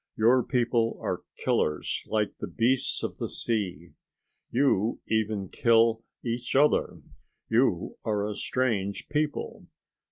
[0.17, 3.91] Your people are killers like the beasts of the sea.
[4.49, 7.03] You even kill each other.
[7.49, 9.67] You are a strange people.